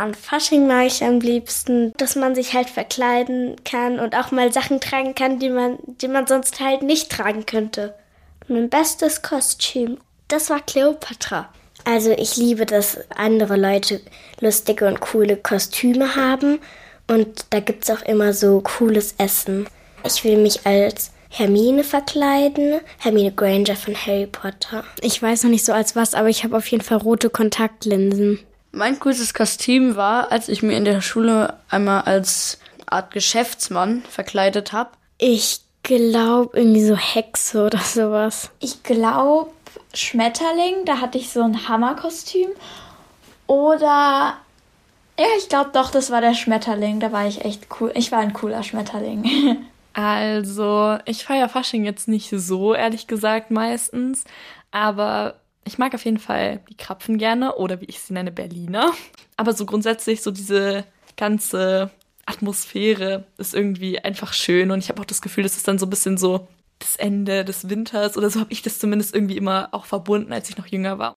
An 0.00 0.14
Fasching 0.14 0.66
mag 0.66 0.86
ich 0.86 1.04
am 1.04 1.20
liebsten, 1.20 1.92
dass 1.98 2.16
man 2.16 2.34
sich 2.34 2.54
halt 2.54 2.70
verkleiden 2.70 3.56
kann 3.66 4.00
und 4.00 4.16
auch 4.16 4.30
mal 4.30 4.50
Sachen 4.50 4.80
tragen 4.80 5.14
kann, 5.14 5.38
die 5.38 5.50
man, 5.50 5.76
die 5.84 6.08
man 6.08 6.26
sonst 6.26 6.58
halt 6.58 6.80
nicht 6.80 7.10
tragen 7.10 7.44
könnte. 7.44 7.94
Mein 8.48 8.70
bestes 8.70 9.20
Kostüm, 9.20 9.98
das 10.28 10.48
war 10.48 10.60
Cleopatra. 10.60 11.50
Also 11.84 12.12
ich 12.12 12.38
liebe, 12.38 12.64
dass 12.64 12.98
andere 13.14 13.56
Leute 13.56 14.00
lustige 14.40 14.86
und 14.86 15.00
coole 15.00 15.36
Kostüme 15.36 16.16
haben 16.16 16.60
und 17.06 17.44
da 17.50 17.60
gibt 17.60 17.84
es 17.84 17.90
auch 17.90 18.02
immer 18.02 18.32
so 18.32 18.62
cooles 18.62 19.16
Essen. 19.18 19.66
Ich 20.02 20.24
will 20.24 20.38
mich 20.38 20.66
als 20.66 21.10
Hermine 21.28 21.84
verkleiden. 21.84 22.80
Hermine 22.96 23.32
Granger 23.32 23.76
von 23.76 23.94
Harry 23.94 24.26
Potter. 24.26 24.82
Ich 25.02 25.22
weiß 25.22 25.44
noch 25.44 25.50
nicht 25.50 25.66
so 25.66 25.74
als 25.74 25.94
was, 25.94 26.14
aber 26.14 26.28
ich 26.30 26.42
habe 26.42 26.56
auf 26.56 26.66
jeden 26.68 26.82
Fall 26.82 26.98
rote 26.98 27.28
Kontaktlinsen. 27.28 28.40
Mein 28.72 29.00
coolstes 29.00 29.34
Kostüm 29.34 29.96
war, 29.96 30.30
als 30.30 30.48
ich 30.48 30.62
mir 30.62 30.76
in 30.76 30.84
der 30.84 31.00
Schule 31.00 31.54
einmal 31.68 32.02
als 32.02 32.58
Art 32.86 33.10
Geschäftsmann 33.12 34.02
verkleidet 34.08 34.72
habe. 34.72 34.90
Ich 35.18 35.60
glaube 35.82 36.56
irgendwie 36.56 36.84
so 36.84 36.96
Hexe 36.96 37.66
oder 37.66 37.78
sowas. 37.78 38.50
Ich 38.60 38.82
glaube 38.82 39.50
Schmetterling, 39.94 40.84
da 40.84 41.00
hatte 41.00 41.18
ich 41.18 41.30
so 41.30 41.42
ein 41.42 41.68
Hammerkostüm. 41.68 42.50
Oder 43.46 44.36
ja, 45.18 45.26
ich 45.38 45.48
glaube 45.48 45.70
doch, 45.72 45.90
das 45.90 46.10
war 46.10 46.20
der 46.20 46.34
Schmetterling. 46.34 47.00
Da 47.00 47.12
war 47.12 47.26
ich 47.26 47.44
echt 47.44 47.66
cool. 47.80 47.92
Ich 47.94 48.12
war 48.12 48.20
ein 48.20 48.32
cooler 48.32 48.62
Schmetterling. 48.62 49.66
Also, 49.92 50.98
ich 51.04 51.24
feiere 51.24 51.48
Fasching 51.48 51.84
jetzt 51.84 52.06
nicht 52.06 52.30
so, 52.30 52.74
ehrlich 52.74 53.08
gesagt, 53.08 53.50
meistens. 53.50 54.22
Aber 54.70 55.39
ich 55.64 55.78
mag 55.78 55.94
auf 55.94 56.04
jeden 56.04 56.18
Fall 56.18 56.60
die 56.68 56.76
Krapfen 56.76 57.18
gerne 57.18 57.56
oder 57.56 57.80
wie 57.80 57.86
ich 57.86 58.00
sie 58.00 58.12
nenne, 58.12 58.32
Berliner. 58.32 58.92
Aber 59.36 59.52
so 59.52 59.66
grundsätzlich 59.66 60.22
so 60.22 60.30
diese 60.30 60.84
ganze 61.16 61.90
Atmosphäre 62.26 63.24
ist 63.38 63.54
irgendwie 63.54 63.98
einfach 63.98 64.32
schön 64.32 64.70
und 64.70 64.78
ich 64.78 64.88
habe 64.88 65.00
auch 65.00 65.06
das 65.06 65.22
Gefühl, 65.22 65.44
das 65.44 65.56
ist 65.56 65.68
dann 65.68 65.78
so 65.78 65.86
ein 65.86 65.90
bisschen 65.90 66.16
so 66.16 66.48
das 66.78 66.96
Ende 66.96 67.44
des 67.44 67.68
Winters 67.68 68.16
oder 68.16 68.30
so 68.30 68.40
habe 68.40 68.52
ich 68.52 68.62
das 68.62 68.78
zumindest 68.78 69.14
irgendwie 69.14 69.36
immer 69.36 69.68
auch 69.72 69.84
verbunden, 69.84 70.32
als 70.32 70.48
ich 70.48 70.56
noch 70.56 70.66
jünger 70.66 70.98
war. 70.98 71.16